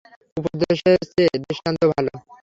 উপদেশের 0.37 0.97
চেয়ে 1.11 1.35
দৃষ্টান্ত 1.43 1.81
ভাল। 1.91 2.05